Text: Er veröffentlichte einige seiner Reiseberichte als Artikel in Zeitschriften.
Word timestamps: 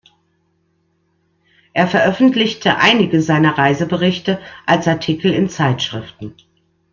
Er 1.73 1.87
veröffentlichte 1.87 2.77
einige 2.77 3.21
seiner 3.21 3.59
Reiseberichte 3.59 4.39
als 4.65 4.87
Artikel 4.87 5.31
in 5.31 5.47
Zeitschriften. 5.47 6.33